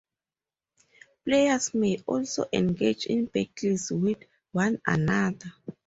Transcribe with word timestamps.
Players 1.25 1.75
may 1.75 2.01
also 2.07 2.45
engage 2.51 3.05
in 3.05 3.27
battles 3.27 3.91
with 3.91 4.17
one 4.51 4.81
another. 4.87 5.53